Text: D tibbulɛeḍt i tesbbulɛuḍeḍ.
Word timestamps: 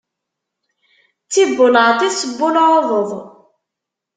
D 1.25 1.29
tibbulɛeḍt 1.33 2.01
i 2.07 2.09
tesbbulɛuḍeḍ. 2.11 3.09